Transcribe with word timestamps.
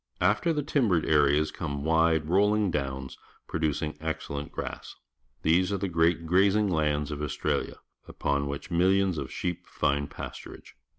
After 0.19 0.51
the 0.51 0.63
timbered 0.63 1.05
areas 1.05 1.51
come 1.51 1.83
wide, 1.83 2.27
roll 2.27 2.55
ing 2.55 2.71
downs, 2.71 3.19
producing 3.45 3.97
excellent 4.01 4.51
grass. 4.51 4.95
These 5.43 5.71
are 5.71 5.77
the 5.77 5.87
great 5.87 6.25
grazing 6.25 6.69
lands 6.69 7.11
of 7.11 7.21
Australia, 7.21 7.75
upon 8.07 8.47
which 8.47 8.71
millions 8.71 9.19
of 9.19 9.31
sheep 9.31 9.67
find 9.67 10.09
pastur 10.09 10.55
age. 10.57 10.75